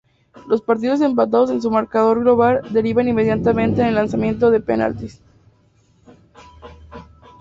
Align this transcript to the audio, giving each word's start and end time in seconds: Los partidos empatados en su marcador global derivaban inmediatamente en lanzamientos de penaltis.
Los 0.47 0.63
partidos 0.63 0.99
empatados 1.01 1.51
en 1.51 1.61
su 1.61 1.69
marcador 1.69 2.21
global 2.21 2.61
derivaban 2.71 3.09
inmediatamente 3.09 3.83
en 3.83 3.93
lanzamientos 3.93 4.51
de 4.51 4.59
penaltis. 4.59 5.21